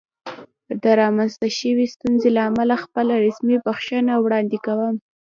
د 0.83 0.85
رامنځته 1.01 1.47
شوې 1.59 1.85
ستونزې 1.95 2.29
له 2.35 2.41
امله 2.49 2.75
خپله 2.83 3.13
رسمي 3.25 3.57
بښنه 3.65 4.13
وړاندې 4.19 4.57
کوم. 4.65 4.95